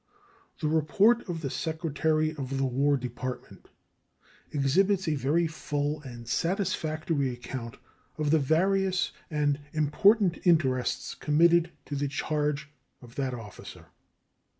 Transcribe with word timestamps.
The 0.61 0.67
report 0.67 1.29
of 1.29 1.41
the 1.41 1.51
Secretary 1.51 2.33
of 2.35 2.57
the 2.57 2.65
War 2.65 2.97
Department 2.97 3.67
exhibits 4.51 5.07
a 5.07 5.13
very 5.13 5.45
full 5.45 6.01
and 6.01 6.27
satisfactory 6.27 7.29
account 7.31 7.77
of 8.17 8.31
the 8.31 8.39
various 8.39 9.11
and 9.29 9.59
important 9.73 10.39
interests 10.43 11.13
committed 11.13 11.69
to 11.85 11.95
the 11.95 12.07
charge 12.07 12.67
of 12.99 13.13
that 13.13 13.35
officer. 13.35 13.89